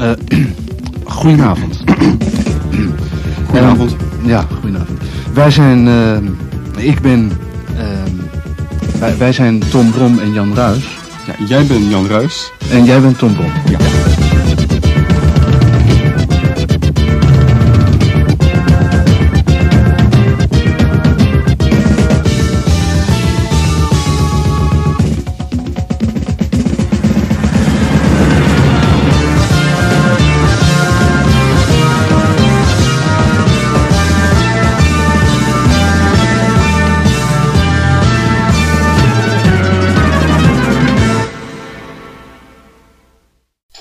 Eh, 0.00 0.10
goedenavond. 1.04 1.84
Goedenavond. 3.48 3.96
Ja, 4.22 4.46
goedenavond. 4.60 4.98
Wij 5.32 5.50
zijn, 5.50 5.88
eh, 5.88 6.86
ik 6.86 7.00
ben, 7.00 7.32
eh, 7.76 7.84
wij, 8.98 9.16
wij 9.18 9.32
zijn 9.32 9.62
Tom 9.70 9.90
Brom 9.90 10.18
en 10.18 10.32
Jan 10.32 10.54
Ruis. 10.54 10.98
Ja, 11.26 11.46
jij 11.46 11.66
bent 11.66 11.90
Jan 11.90 12.06
Ruis. 12.06 12.52
En 12.70 12.84
jij 12.84 13.00
bent 13.00 13.18
Tom 13.18 13.34
Brom. 13.34 13.52
Ja. 13.68 13.78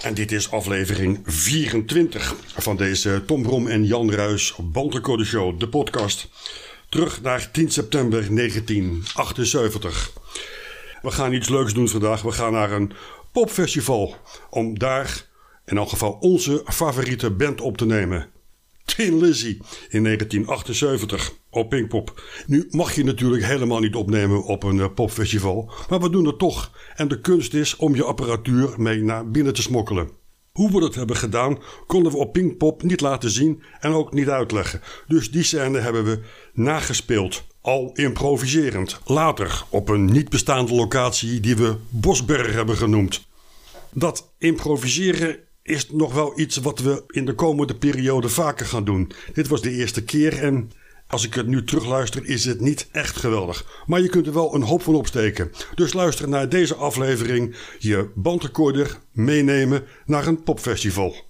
En 0.02 0.13
dit 0.13 0.31
is 0.31 0.52
aflevering 0.52 1.20
24 1.26 2.35
van 2.58 2.76
deze 2.76 3.23
Tom 3.26 3.41
Brom 3.41 3.67
en 3.67 3.85
Jan 3.85 4.12
Ruis 4.12 4.55
Bandrecorde 4.62 5.25
Show, 5.25 5.59
de 5.59 5.70
podcast. 5.70 6.27
Terug 6.89 7.22
naar 7.22 7.52
10 7.52 7.72
september 7.72 8.35
1978. 8.35 10.12
We 11.02 11.12
gaan 11.12 11.34
iets 11.34 11.49
leuks 11.49 11.73
doen 11.73 11.89
vandaag. 11.89 12.22
We 12.22 12.31
gaan 12.31 12.52
naar 12.52 12.72
een 12.72 12.91
popfestival 13.31 14.16
om 14.49 14.80
daar 14.80 15.25
in 15.66 15.77
elk 15.77 15.89
geval 15.89 16.11
onze 16.11 16.63
favoriete 16.66 17.31
band 17.31 17.61
op 17.61 17.78
te 17.78 17.86
nemen. 17.86 18.28
Tin 18.86 19.17
Lizzy 19.17 19.59
in 19.89 20.03
1978 20.03 21.34
op 21.50 21.69
Pinkpop. 21.69 22.23
Nu 22.47 22.67
mag 22.69 22.95
je 22.95 23.03
natuurlijk 23.03 23.45
helemaal 23.45 23.80
niet 23.80 23.95
opnemen 23.95 24.44
op 24.44 24.64
een 24.64 24.80
eh, 24.80 24.94
popfestival, 24.95 25.72
maar 25.89 26.00
we 26.00 26.09
doen 26.09 26.25
het 26.25 26.39
toch. 26.39 26.72
En 26.95 27.08
de 27.08 27.22
kunst 27.22 27.53
is 27.53 27.75
om 27.75 27.95
je 27.95 28.03
apparatuur 28.03 28.73
mee 28.78 29.03
naar 29.03 29.31
binnen 29.31 29.53
te 29.53 29.61
smokkelen. 29.61 30.09
Hoe 30.52 30.72
we 30.72 30.80
dat 30.80 30.95
hebben 30.95 31.16
gedaan, 31.16 31.58
konden 31.88 32.11
we 32.11 32.17
op 32.17 32.33
Pinkpop 32.33 32.83
niet 32.83 33.02
laten 33.02 33.30
zien 33.30 33.64
en 33.80 33.91
ook 33.91 34.14
niet 34.14 34.30
uitleggen. 34.30 34.81
Dus 35.08 35.31
die 35.31 35.44
scène 35.44 35.80
hebben 35.80 36.03
we 36.03 36.19
nagespeeld, 36.53 37.44
al 37.61 37.91
improviserend. 37.94 39.00
Later 39.06 39.63
op 39.69 39.89
een 39.89 40.06
niet 40.06 40.30
bestaande 40.30 40.73
locatie 40.73 41.39
die 41.39 41.56
we 41.56 41.75
Bosberg 41.89 42.53
hebben 42.53 42.78
genoemd. 42.78 43.28
Dat 43.91 44.34
improviseren 44.38 45.38
is 45.63 45.89
nog 45.91 46.13
wel 46.13 46.39
iets 46.39 46.58
wat 46.58 46.80
we 46.80 47.03
in 47.08 47.25
de 47.25 47.34
komende 47.36 47.75
periode 47.75 48.30
vaker 48.30 48.66
gaan 48.66 48.84
doen. 48.84 49.11
Dit 49.34 49.47
was 49.47 49.61
de 49.61 49.72
eerste 49.72 50.03
keer 50.03 50.44
en 50.44 50.72
als 51.10 51.26
ik 51.26 51.34
het 51.34 51.48
nu 51.48 51.64
terugluister 51.64 52.26
is 52.26 52.46
het 52.46 52.62
niet 52.62 52.88
echt 52.92 53.18
geweldig. 53.18 53.84
Maar 53.86 54.02
je 54.02 54.10
kunt 54.10 54.28
er 54.28 54.34
wel 54.34 54.56
een 54.56 54.62
hoop 54.62 54.82
van 54.82 54.96
opsteken. 54.96 55.52
Dus 55.76 55.94
luister 55.94 56.30
naar 56.30 56.50
deze 56.50 56.76
aflevering, 56.76 57.56
je 57.80 58.10
bandrecorder 58.16 59.00
meenemen 59.12 59.84
naar 60.06 60.28
een 60.28 60.44
popfestival. 60.44 61.28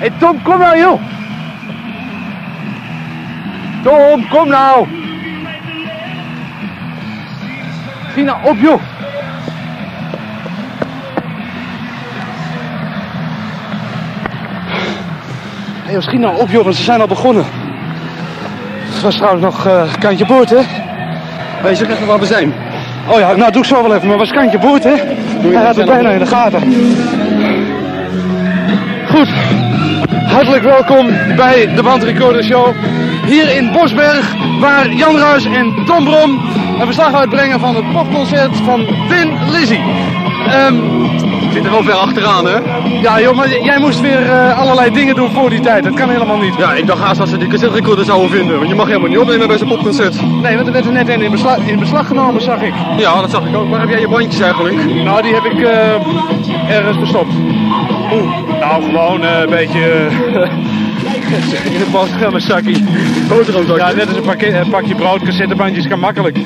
Hé 0.00 0.08
Tom, 0.18 0.42
kom 0.42 0.58
nou 0.58 0.78
joh! 0.78 1.00
Tom, 3.82 4.28
kom 4.28 4.48
nou! 4.48 4.86
Schiet 8.10 8.24
nou 8.24 8.38
op 8.48 8.56
joh! 8.56 8.80
Hé 15.84 15.92
joh, 15.92 16.02
schiet 16.02 16.20
nou 16.20 16.40
op 16.40 16.48
joh, 16.48 16.64
want 16.64 16.76
ze 16.76 16.82
zijn 16.82 17.00
al 17.00 17.06
begonnen. 17.06 17.44
Het 18.92 19.02
was 19.02 19.16
trouwens 19.16 19.42
nog 19.42 19.66
eh, 19.66 19.94
kantje 19.98 20.26
boord 20.26 20.50
hè? 20.50 20.60
Weet 21.62 21.78
je 21.78 21.88
even 21.90 22.06
waar 22.06 22.18
we 22.18 22.26
zijn? 22.26 22.54
Oh 23.08 23.18
ja, 23.18 23.32
nou 23.32 23.52
doe 23.52 23.62
ik 23.62 23.68
zo 23.68 23.82
wel 23.82 23.94
even, 23.94 24.08
maar 24.08 24.18
was 24.18 24.30
kantje 24.30 24.58
boord 24.58 24.84
hè? 24.84 24.94
Hij 24.94 25.64
had 25.64 25.76
het 25.76 25.86
bijna 25.86 26.10
in 26.10 26.18
de 26.18 26.26
gaten. 26.26 26.62
Hartelijk 30.30 30.62
welkom 30.64 31.06
bij 31.36 31.74
de 31.74 31.82
Bandrecorder 31.82 32.44
Show. 32.44 32.74
Hier 33.26 33.56
in 33.56 33.72
Bosberg, 33.72 34.34
waar 34.60 34.92
Jan 34.92 35.18
Ruis 35.18 35.44
en 35.44 35.84
Tom 35.86 36.04
Brom 36.04 36.40
een 36.80 36.86
verslag 36.86 37.14
uitbrengen 37.14 37.60
van 37.60 37.76
het 37.76 37.92
popconcert 37.92 38.56
van 38.56 38.86
Tin 39.08 39.50
Lizzy. 39.50 39.78
Ehm, 40.48 40.74
Zit 41.52 41.64
er 41.64 41.70
wel 41.70 41.82
ver 41.82 41.94
achteraan, 41.94 42.46
hè? 42.46 42.56
ja 43.02 43.20
joh, 43.20 43.36
maar 43.36 43.62
jij 43.62 43.78
moest 43.78 44.00
weer 44.00 44.30
eh, 44.30 44.58
allerlei 44.58 44.90
dingen 44.90 45.14
doen 45.14 45.30
voor 45.30 45.50
die 45.50 45.60
tijd. 45.60 45.84
Dat 45.84 45.94
kan 45.94 46.08
helemaal 46.08 46.38
niet. 46.38 46.54
Ja, 46.56 46.72
ik 46.72 46.86
dacht 46.86 47.00
haast 47.02 47.18
dat 47.18 47.28
ze 47.28 47.36
die 47.36 47.48
cassette 47.48 47.74
recorder 47.74 48.04
zouden 48.04 48.30
vinden. 48.30 48.56
Want 48.56 48.68
je 48.68 48.74
mag 48.74 48.86
helemaal 48.86 49.08
niet 49.08 49.18
opnemen 49.18 49.48
bij 49.48 49.58
zo'n 49.58 49.68
popconcert. 49.68 50.16
Nee, 50.42 50.54
want 50.54 50.66
er 50.66 50.72
werd 50.72 50.86
er 50.86 50.92
net 50.92 51.08
een 51.08 51.22
in 51.22 51.30
beslag, 51.30 51.58
in 51.58 51.78
beslag 51.78 52.06
genomen, 52.06 52.42
zag 52.42 52.62
ik. 52.62 52.72
Ja, 52.96 53.20
dat 53.20 53.30
zag 53.30 53.46
ik 53.46 53.56
ook. 53.56 53.70
Waar 53.70 53.80
heb 53.80 53.88
jij 53.88 54.00
je 54.00 54.08
bandjes 54.08 54.40
eigenlijk? 54.40 54.94
Nou, 55.04 55.22
die 55.22 55.34
heb 55.34 55.44
ik 55.44 55.60
eh, 55.60 56.76
ergens 56.76 56.96
verstopt. 56.98 57.32
Nou 58.60 58.82
gewoon 58.84 59.24
eh, 59.24 59.40
een 59.40 59.50
beetje... 59.50 59.80
in 61.74 61.80
het 61.80 61.90
boterhammenzakkie. 61.92 62.84
Boterhamzakje. 63.28 63.84
Ja, 63.84 63.92
net 63.92 64.08
als 64.08 64.16
een 64.16 64.22
pakje, 64.22 64.58
een 64.58 64.70
pakje 64.70 64.94
brood, 64.94 65.22
cassettebandjes 65.22 65.88
kan 65.88 65.98
makkelijk. 65.98 66.38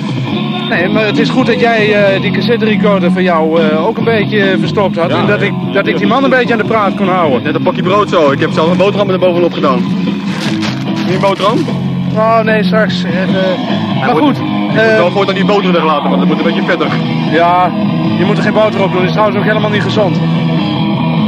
Nee, 0.68 0.88
maar 0.88 1.04
het 1.04 1.18
is 1.18 1.28
goed 1.28 1.46
dat 1.46 1.60
jij 1.60 2.12
eh, 2.14 2.20
die 2.20 2.30
cassette 2.30 2.64
recorder 2.64 3.12
van 3.12 3.22
jou 3.22 3.60
eh, 3.60 3.86
ook 3.86 3.98
een 3.98 4.04
beetje 4.04 4.56
verstopt 4.58 4.96
had. 4.96 5.10
Ja, 5.10 5.18
en 5.18 5.26
dat 5.26 5.42
ik, 5.42 5.52
dat 5.72 5.86
ik 5.86 5.98
die 5.98 6.06
man 6.06 6.24
een 6.24 6.30
beetje 6.30 6.52
aan 6.52 6.58
de 6.60 6.64
praat 6.64 6.94
kon 6.94 7.08
houden. 7.08 7.42
Net 7.42 7.54
een 7.54 7.62
pakje 7.62 7.82
brood 7.82 8.08
zo. 8.08 8.30
Ik 8.30 8.40
heb 8.40 8.50
zelf 8.52 8.70
een 8.70 8.76
boterham 8.76 9.10
er 9.10 9.18
bovenop 9.18 9.52
gedaan. 9.52 9.82
Niet 11.06 11.14
een 11.14 11.20
boterham? 11.20 11.58
Oh 12.16 12.40
nee, 12.40 12.62
straks. 12.64 13.04
eh, 13.04 13.22
eh, 13.22 13.28
maar 14.00 14.16
goed. 14.16 14.36
Ik 14.36 14.42
moet 14.70 14.76
eh, 14.82 14.96
wel 14.96 15.10
voortaan 15.10 15.34
die 15.34 15.44
boter 15.44 15.72
weglaten, 15.72 16.08
want 16.08 16.20
het 16.20 16.28
moet 16.28 16.38
een 16.38 16.44
beetje 16.44 16.62
vettig. 16.62 16.94
ja, 17.30 17.70
je 18.18 18.24
moet 18.24 18.36
er 18.36 18.42
geen 18.42 18.52
boter 18.52 18.82
op 18.82 18.86
doen. 18.90 18.98
Dat 18.98 19.04
is 19.04 19.10
trouwens 19.10 19.38
ook 19.38 19.44
helemaal 19.44 19.70
niet 19.70 19.82
gezond. 19.82 20.16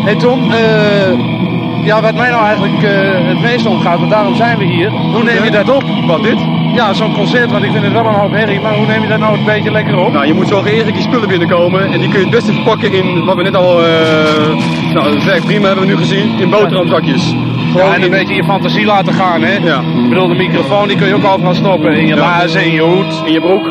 Hé 0.06 0.12
hey 0.12 0.20
Tom, 0.20 0.50
eh, 0.50 1.84
ja, 1.84 2.00
wat 2.02 2.14
mij 2.14 2.30
nou 2.30 2.44
eigenlijk 2.44 2.82
eh, 2.82 3.26
het 3.28 3.40
meest 3.40 3.66
omgaat, 3.66 3.98
want 3.98 4.10
daarom 4.10 4.34
zijn 4.34 4.58
we 4.58 4.64
hier. 4.64 4.90
Hoe 4.90 5.22
neem 5.22 5.44
je 5.44 5.50
dat 5.50 5.68
op? 5.68 5.84
Wat, 6.06 6.22
dit? 6.22 6.38
Ja, 6.74 6.92
zo'n 6.92 7.12
concert, 7.14 7.50
want 7.50 7.64
ik 7.64 7.70
vind 7.70 7.84
het 7.84 7.92
wel 7.92 8.06
een 8.06 8.14
hoop 8.14 8.32
herrie, 8.32 8.60
maar 8.60 8.74
hoe 8.74 8.86
neem 8.86 9.02
je 9.02 9.08
dat 9.08 9.18
nou 9.18 9.38
een 9.38 9.44
beetje 9.44 9.70
lekker 9.70 9.98
op? 9.98 10.12
Nou, 10.12 10.26
je 10.26 10.34
moet 10.34 10.48
zorgen 10.48 10.70
eerst 10.70 10.84
dat 10.84 10.94
die 10.94 11.02
spullen 11.02 11.28
binnenkomen. 11.28 11.92
En 11.92 11.98
die 11.98 12.08
kun 12.08 12.18
je 12.18 12.24
het 12.24 12.34
beste 12.34 12.52
verpakken 12.52 12.92
in, 12.92 13.24
wat 13.24 13.36
we 13.36 13.42
net 13.42 13.56
al... 13.56 13.82
eh 13.84 14.54
nou, 14.94 15.12
dat 15.14 15.24
werkt 15.24 15.44
prima, 15.44 15.66
hebben 15.66 15.86
we 15.86 15.90
nu 15.92 15.96
gezien. 15.96 16.38
In 16.38 16.50
boterhamzakjes. 16.50 17.34
Ja, 17.74 17.94
en 17.94 18.02
een 18.02 18.10
beetje 18.10 18.34
je 18.34 18.44
fantasie 18.44 18.84
laten 18.84 19.12
gaan, 19.12 19.42
hè? 19.42 19.56
Ja. 19.56 19.80
Ik 19.80 20.08
bedoel, 20.08 20.28
de 20.28 20.34
microfoon 20.34 20.88
die 20.88 20.96
kun 20.96 21.06
je 21.06 21.14
ook 21.14 21.24
overal 21.24 21.54
stoppen. 21.54 21.92
In 21.96 22.06
je 22.06 22.14
Ja. 22.14 22.20
laarzen, 22.20 22.64
in 22.64 22.72
je 22.72 22.80
hoed. 22.80 23.22
In 23.24 23.32
je 23.32 23.40
broek. 23.40 23.70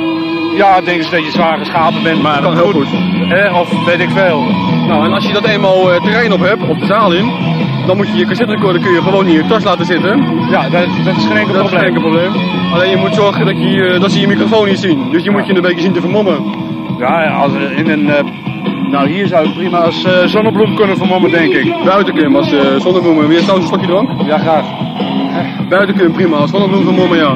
Ja, 0.55 0.81
denk 0.81 0.97
eens 0.97 1.09
dat 1.09 1.25
je 1.25 1.31
zwaar 1.31 1.57
geschapen 1.57 2.03
bent, 2.03 2.21
maar 2.21 2.41
Kan 2.41 2.55
heel 2.55 2.71
goed. 2.71 2.87
Of 3.61 3.85
weet 3.85 3.99
ik 3.99 4.09
veel. 4.09 4.43
Nou, 4.87 5.05
en 5.05 5.13
als 5.13 5.25
je 5.27 5.33
dat 5.33 5.45
eenmaal 5.45 5.91
eh, 5.93 6.01
terrein 6.01 6.33
op 6.33 6.39
hebt, 6.39 6.67
op 6.69 6.79
de 6.79 6.85
zaal 6.85 7.11
in, 7.13 7.31
dan 7.87 7.97
moet 7.97 8.07
je 8.07 8.17
je 8.17 8.25
cassette 8.25 8.53
recorder 8.53 8.81
kun 8.81 8.91
je 8.93 9.01
gewoon 9.01 9.25
in 9.27 9.33
je 9.33 9.45
tas 9.45 9.63
laten 9.63 9.85
zitten. 9.85 10.23
Ja, 10.49 10.69
dat, 10.69 10.87
dat 11.05 11.15
is 11.17 11.25
geen 11.25 11.37
enkel 11.37 11.53
Dat 11.53 11.71
is 11.71 11.77
geen 11.79 11.93
probleem. 11.93 12.31
probleem. 12.31 12.73
Alleen 12.73 12.89
je 12.89 12.97
moet 12.97 13.15
zorgen 13.15 13.45
dat, 13.45 13.55
je, 13.61 13.87
eh, 13.93 13.99
dat 14.01 14.11
ze 14.11 14.19
je 14.19 14.27
microfoon 14.27 14.67
niet 14.67 14.79
zien. 14.79 15.11
Dus 15.11 15.23
je 15.23 15.31
moet 15.31 15.47
je 15.47 15.55
een 15.55 15.61
beetje 15.61 15.81
zien 15.81 15.93
te 15.93 16.01
vermommen. 16.01 16.43
Ja, 16.99 17.27
als 17.27 17.51
in 17.75 17.89
een... 17.89 18.09
eh, 18.09 18.23
nou, 18.91 19.09
hier 19.09 19.27
zou 19.27 19.45
ik 19.47 19.53
prima 19.53 19.77
als 19.77 20.05
zonnebloem 20.25 20.75
kunnen 20.75 20.97
vermommen, 20.97 21.31
denk 21.31 21.53
ik. 21.53 21.73
Buiten 21.85 22.13
kun 22.13 22.29
je 22.29 22.37
als 22.37 22.53
uh, 22.53 22.59
zonnebloemen. 22.77 23.27
Weer 23.27 23.41
trouwens 23.41 23.71
een 23.71 23.77
slokje 23.79 23.87
drank? 24.05 24.27
Ja, 24.27 24.37
graag. 24.37 24.65
Buiten 25.69 25.95
je 25.97 26.09
prima 26.09 26.37
als 26.37 26.49
zonnebloem 26.49 26.83
vermommen, 26.83 27.17
ja. 27.17 27.33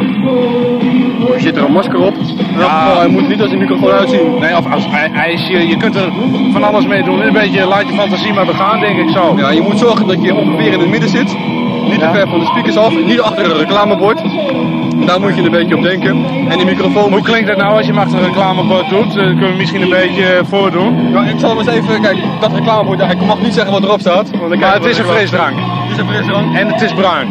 Er 1.33 1.39
zit 1.42 1.56
er 1.57 1.63
een 1.63 1.71
masker 1.71 2.00
op. 2.00 2.13
Elk 2.16 2.69
geval, 2.69 2.98
hij 3.00 3.07
moet 3.07 3.27
niet 3.27 3.42
als 3.42 3.50
die 3.50 3.60
microfoon 3.60 3.92
uitzien. 3.92 4.39
Nee, 4.39 4.57
of 4.57 4.71
als 4.74 4.88
ij- 4.92 5.12
ijsje, 5.13 5.68
je 5.68 5.77
kunt 5.77 5.95
er 5.95 6.10
van 6.54 6.63
alles 6.63 6.88
mee 6.88 7.04
doen. 7.04 7.21
Een 7.21 7.33
beetje 7.33 7.66
laat 7.66 7.88
je 7.88 7.94
fantasie 7.94 8.33
maar 8.33 8.45
begaan, 8.45 8.80
denk 8.80 8.98
ik 9.00 9.10
zo. 9.10 9.33
Ja, 9.38 9.50
je 9.51 9.62
moet 9.62 9.80
zorgen 9.80 10.07
dat 10.07 10.21
je 10.21 10.36
ongeveer 10.36 10.74
in 10.74 10.80
het 10.80 10.89
midden 10.89 11.10
zit. 11.10 11.38
Niet 11.83 12.00
te 12.00 12.06
Ja. 12.06 12.13
ver 12.13 12.27
van 12.27 12.39
de 12.39 12.45
speakers 12.45 12.77
af, 12.77 12.94
niet 13.06 13.21
achter 13.21 13.45
een 13.51 13.57
reclamebord. 13.57 14.21
Daar 15.06 15.19
moet 15.19 15.36
je 15.36 15.42
een 15.44 15.51
beetje 15.51 15.75
op 15.75 15.83
denken. 15.83 16.25
En 16.50 16.57
die 16.57 16.66
microfoon 16.66 17.10
Hoe 17.10 17.18
je... 17.18 17.24
klinkt 17.24 17.48
dat 17.48 17.57
nou 17.57 17.77
als 17.77 17.86
je 17.86 17.92
hem 17.92 18.01
achter 18.01 18.18
een 18.19 18.25
reclamebord 18.25 18.89
doet? 18.89 19.13
Dat 19.13 19.24
kunnen 19.25 19.50
we 19.51 19.56
misschien 19.57 19.81
een 19.81 19.89
beetje 19.89 20.25
eh, 20.25 20.45
voordoen. 20.50 21.12
Nou, 21.12 21.27
ik 21.27 21.39
zal 21.39 21.50
hem 21.50 21.57
eens 21.57 21.68
even, 21.68 22.01
kijk, 22.01 22.18
dat 22.39 22.54
reclamebord, 22.54 23.00
ja, 23.00 23.10
ik 23.10 23.21
mag 23.25 23.39
niet 23.42 23.54
zeggen 23.54 23.71
wat 23.71 23.83
erop 23.83 24.00
staat. 24.00 24.30
want 24.30 24.50
dan 24.50 24.60
Maar 24.60 24.74
het 24.74 24.86
is 24.86 24.98
een 24.98 25.06
frisdrank. 25.06 25.54
Het 25.57 25.92
is 25.92 25.98
een 25.98 26.07
frisdrank. 26.07 26.56
En 26.57 26.68
het 26.68 26.81
is 26.81 26.94
bruin. 26.94 27.27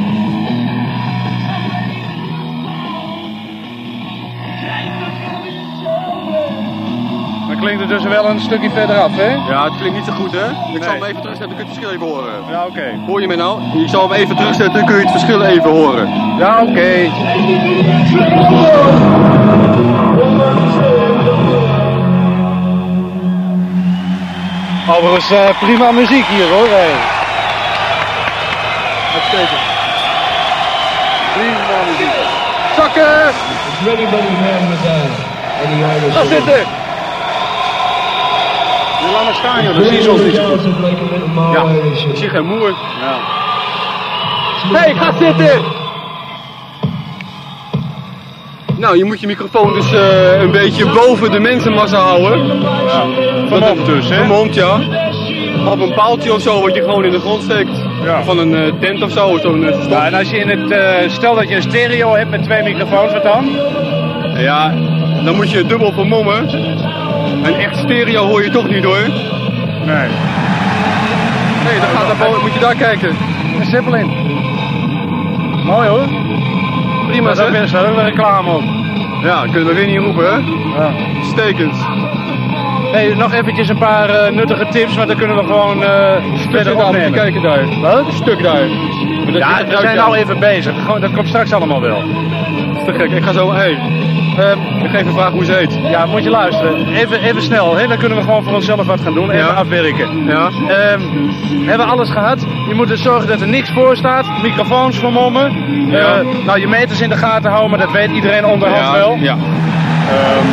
Klinkt 7.60 7.80
het 7.80 7.88
dus 7.88 8.02
wel 8.02 8.24
een 8.30 8.40
stukje 8.40 8.70
verderaf, 8.70 9.16
hè? 9.16 9.34
Ja, 9.52 9.64
het 9.64 9.76
klinkt 9.76 9.96
niet 9.96 10.04
zo 10.04 10.12
goed, 10.12 10.32
hè? 10.32 10.46
Ik 10.74 10.82
zal 10.82 10.92
hem 10.92 11.04
even 11.04 11.20
terugzetten, 11.20 11.56
dan 11.56 11.56
kun 11.56 11.64
je 11.66 11.70
het 11.70 11.70
verschil 11.70 11.90
even 11.90 12.06
horen. 12.06 12.32
Ja, 12.50 12.66
oké. 12.66 13.00
Hoor 13.06 13.20
je 13.20 13.26
mij 13.26 13.36
nou? 13.36 13.60
Ik 13.82 13.88
zal 13.88 14.08
hem 14.08 14.12
even 14.12 14.36
terugzetten, 14.36 14.74
dan 14.74 14.84
kun 14.86 14.96
je 14.96 15.02
het 15.02 15.10
verschil 15.10 15.42
even 15.42 15.70
horen. 15.70 16.08
Ja, 16.38 16.62
oké. 16.62 17.10
Overigens 24.90 25.30
eh, 25.30 25.58
prima 25.60 25.90
muziek 25.90 26.26
hier 26.26 26.48
hoor. 26.48 26.68
Hey. 26.68 26.94
Uitstekend. 29.14 29.60
Prima 31.34 31.78
muziek. 31.90 32.14
Zakken! 32.76 33.32
Ga 36.12 36.24
zitten! 36.24 36.86
Laat 39.18 39.26
maar 39.26 39.36
staan 39.36 39.64
joh, 39.64 39.74
dan 39.74 39.84
zie 39.84 39.92
je 39.92 40.02
soms 40.02 40.22
niet 40.22 40.34
zo 40.34 40.44
goed. 40.44 40.60
Ja, 41.52 41.64
ik 42.10 42.16
zie 42.16 42.28
geen 42.28 42.46
moer. 42.46 42.68
Ja. 43.00 43.18
Hey, 44.78 44.94
ga 44.94 45.12
zitten! 45.18 45.62
Nou, 48.76 48.96
je 48.96 49.04
moet 49.04 49.20
je 49.20 49.26
microfoon 49.26 49.72
dus 49.72 49.92
eh, 49.92 50.40
een 50.40 50.50
beetje 50.50 50.86
boven 50.86 51.30
de 51.30 51.38
mensenmassa 51.38 51.98
houden. 51.98 52.62
Vermomd 53.48 53.86
dus, 53.86 54.08
hè? 54.08 54.16
Vermomd, 54.16 54.54
ja. 54.54 54.80
Op 55.66 55.80
een 55.80 55.94
paaltje 55.94 56.32
of 56.34 56.40
zo 56.40 56.60
wat 56.60 56.74
je 56.74 56.82
gewoon 56.82 57.04
in 57.04 57.10
de 57.10 57.20
grond 57.20 57.42
steekt. 57.42 57.82
Ja. 58.04 58.22
Van 58.22 58.38
een 58.38 58.54
eh, 58.54 58.72
tent 58.80 59.02
of 59.02 59.10
zo, 59.10 59.38
zo'n 59.42 59.64
eh. 59.64 59.88
Ja, 59.90 60.06
en 60.06 60.14
als 60.14 60.30
je 60.30 60.36
in 60.38 60.48
het, 60.48 61.12
stel 61.12 61.34
dat 61.34 61.48
je 61.48 61.54
een 61.54 61.62
stereo 61.62 62.14
hebt 62.14 62.30
met 62.30 62.42
twee 62.42 62.62
microfoons, 62.62 63.12
wat 63.12 63.22
dan? 63.22 63.50
Ja, 64.36 64.74
dan 65.24 65.34
moet 65.36 65.50
je 65.50 65.66
dubbel 65.66 65.92
vermommen. 65.92 66.48
En 67.42 67.54
echt 67.58 67.76
stereo 67.76 68.26
hoor 68.26 68.42
je 68.44 68.50
toch 68.50 68.68
niet 68.68 68.84
hoor. 68.84 69.02
Nee. 69.84 70.08
Nee, 71.64 71.78
dan 71.80 71.88
gaat 71.96 72.18
boven, 72.18 72.40
moet 72.42 72.52
je 72.54 72.60
daar 72.60 72.74
kijken. 72.74 73.16
Een 73.60 73.66
simpel 73.66 73.94
in. 73.94 74.06
Mooi 75.64 75.88
hoor. 75.88 76.06
Prima 77.08 77.22
Maar 77.26 77.34
daar 77.36 77.52
zeg. 77.52 77.62
is 77.62 77.70
wel 77.72 77.84
een 77.84 78.04
reclame 78.04 78.50
op. 78.50 78.62
Ja, 79.22 79.42
kunnen 79.42 79.66
we 79.66 79.74
weer 79.74 79.86
niet 79.86 79.98
roepen 79.98 80.24
hè. 80.24 80.36
Ja. 80.82 80.90
Stekend. 81.22 81.76
Hey, 82.92 83.14
nog 83.14 83.32
eventjes 83.32 83.68
een 83.68 83.78
paar 83.78 84.08
eh, 84.10 84.32
nuttige 84.32 84.66
tips, 84.70 84.94
want 84.96 85.08
dan 85.08 85.16
kunnen 85.16 85.36
we 85.36 85.44
gewoon 85.44 85.76
Stuk 86.38 86.50
verder 86.50 86.76
opnemen. 86.86 87.12
kijken 87.12 87.42
daar. 87.42 87.80
Wat? 87.80 88.06
Een 88.06 88.12
stuk 88.12 88.42
daar. 88.42 88.60
Ja, 89.32 89.64
we 89.64 89.70
zijn 89.70 89.82
jou. 89.82 89.94
nou 89.96 90.16
even 90.16 90.38
bezig. 90.38 90.74
Gewoon, 90.84 91.00
dat 91.00 91.12
komt 91.12 91.28
straks 91.28 91.52
allemaal 91.52 91.80
wel. 91.80 92.02
Te 92.88 92.94
gek. 92.94 93.10
Ik 93.10 93.22
ga 93.22 93.32
zo, 93.32 93.52
hey, 93.52 93.78
Ehm, 94.38 94.58
ik 94.84 94.90
ga 94.90 94.98
even 94.98 95.12
vragen 95.12 95.32
hoe 95.32 95.44
ze 95.44 95.52
heet. 95.52 95.78
ja, 95.90 96.06
moet 96.06 96.24
je 96.24 96.30
luisteren. 96.30 96.86
Even, 96.94 97.22
even 97.22 97.42
snel, 97.42 97.76
hè? 97.76 97.86
dan 97.86 97.98
kunnen 97.98 98.18
we 98.18 98.24
gewoon 98.24 98.42
voor 98.44 98.52
onszelf 98.54 98.86
wat 98.86 99.00
gaan 99.00 99.14
doen. 99.14 99.30
Even 99.30 99.46
Ja. 99.46 99.52
afwerken. 99.52 100.24
Ja. 100.26 100.50
Ehm, 100.68 101.00
hebben 101.66 101.86
we 101.86 101.92
alles 101.92 102.10
gehad? 102.10 102.46
Je 102.68 102.74
moet 102.74 102.88
dus 102.88 103.02
zorgen 103.02 103.28
dat 103.28 103.40
er 103.40 103.48
niks 103.48 103.70
voor 103.70 103.96
staat. 103.96 104.26
Microfoons 104.42 104.98
vermommen. 104.98 105.52
Ja. 105.90 106.18
Eh, 106.18 106.26
nou, 106.46 106.60
je 106.60 106.68
meters 106.68 107.00
in 107.00 107.08
de 107.08 107.16
gaten 107.16 107.50
houden, 107.50 107.70
maar 107.70 107.78
dat 107.78 107.92
weet 107.92 108.10
iedereen 108.10 108.46
onderhand 108.46 108.84
ja, 108.86 108.92
wel. 108.92 109.16
Ja. 109.20 109.32
Ehm, 110.08 110.46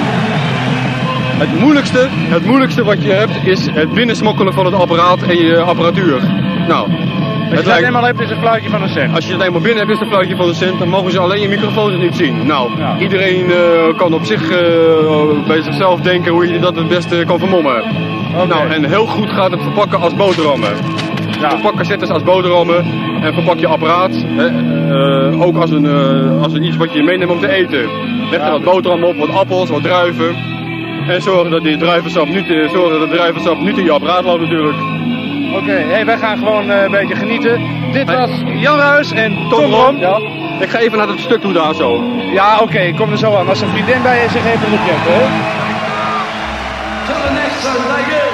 het 1.37 1.59
moeilijkste, 1.59 2.07
het 2.11 2.45
moeilijkste 2.45 2.83
wat 2.83 3.03
je 3.03 3.11
hebt 3.11 3.45
is 3.47 3.67
het 3.71 3.93
binnensmokkelen 3.93 4.53
van 4.53 4.65
het 4.65 4.73
apparaat 4.73 5.21
en 5.21 5.37
je 5.37 5.61
apparatuur. 5.61 6.19
Nou, 6.67 6.87
Als 7.49 7.59
je 7.63 7.69
het 7.69 7.75
dat 7.79 7.87
eenmaal 7.87 8.03
hebt, 8.03 8.19
is 8.19 8.29
het 8.29 8.39
fluitje 8.39 8.69
van 8.69 8.81
een 8.81 8.89
cent. 8.89 9.15
als 9.15 9.25
je 9.27 9.33
het 9.33 9.41
eenmaal 9.41 9.61
binnen 9.61 9.77
hebt 9.79 9.89
is 9.91 9.97
het 9.99 10.05
een 10.07 10.13
fluitje 10.13 10.35
van 10.35 10.47
de 10.47 10.53
cent, 10.53 10.79
dan 10.79 10.89
mogen 10.89 11.11
ze 11.11 11.19
alleen 11.19 11.41
je 11.41 11.47
microfoons 11.47 11.97
niet 11.97 12.15
zien. 12.15 12.45
Nou, 12.45 12.77
Ja. 12.77 12.97
iedereen 12.99 13.51
eh, 13.51 13.97
kan 13.97 14.13
op 14.13 14.25
zich 14.25 14.49
eh, 14.49 15.47
bij 15.47 15.61
zichzelf 15.61 15.99
denken 16.01 16.31
hoe 16.31 16.53
je 16.53 16.59
dat 16.59 16.75
het 16.75 16.87
beste 16.87 17.23
kan 17.27 17.39
vermommen. 17.39 17.83
Nou, 18.47 18.69
en 18.69 18.83
heel 18.85 19.05
goed 19.05 19.29
gaat 19.29 19.51
het 19.51 19.61
verpakken 19.61 19.99
als 19.99 20.15
boterhammen. 20.15 20.69
Ja. 21.39 21.49
Verpak 21.49 21.75
cassettes 21.75 22.09
als 22.09 22.23
boterhammen 22.23 22.85
en 23.21 23.33
verpak 23.33 23.57
je 23.57 23.67
apparaat. 23.67 24.11
Hè, 24.25 24.47
eh, 24.47 25.41
ook 25.41 25.57
als 25.57 25.69
een, 25.69 25.87
als 26.41 26.53
een 26.53 26.63
iets 26.63 26.77
wat 26.77 26.93
je 26.93 27.03
meeneemt 27.03 27.31
om 27.31 27.39
te 27.39 27.49
eten. 27.51 27.89
Leg 28.31 28.41
er 28.41 28.51
wat 28.51 28.63
boterham 28.63 29.03
op, 29.03 29.17
wat 29.17 29.29
appels, 29.29 29.69
wat 29.69 29.83
druiven. 29.83 30.35
En 31.07 31.21
zorg 31.21 31.49
dat 31.49 31.63
die 31.63 31.77
druivensap 31.77 32.27
niet, 32.27 32.49
eh, 32.49 32.69
zorg 32.69 32.89
dat 32.99 33.09
de 33.09 33.15
druivensap 33.15 33.59
niet 33.61 33.77
in 33.77 33.83
je 33.83 33.91
apparaat 33.91 34.23
loopt 34.23 34.41
natuurlijk. 34.41 34.77
Oké, 35.53 35.71
hey, 35.71 36.05
wij 36.05 36.17
gaan 36.17 36.37
gewoon 36.37 36.71
eh, 36.71 36.83
een 36.83 36.91
beetje 36.91 37.15
genieten. 37.15 37.61
Dit 37.91 38.05
was 38.05 38.29
Jan 38.45 38.77
Ruis 38.77 39.11
en 39.11 39.33
Tom, 39.33 39.49
Tom 39.49 39.73
Rom. 39.73 39.97
Ja. 39.97 40.19
Ik 40.59 40.69
ga 40.69 40.77
even 40.79 40.97
naar 40.97 41.07
het 41.07 41.19
stuk 41.19 41.41
toe 41.41 41.53
daar 41.53 41.73
zo. 41.73 42.03
Ja, 42.33 42.59
oké, 42.59 42.93
kom 42.97 43.11
er 43.11 43.17
zo 43.17 43.35
aan. 43.35 43.47
Als 43.47 43.61
een 43.61 43.69
vriendin 43.69 44.01
bij 44.01 44.21
je 44.21 44.29
zich 44.29 44.45
even 44.45 44.79
checken, 44.85 45.13
hè? 45.13 45.23
Till 47.05 47.21
the 47.21 47.33
next 47.33 48.24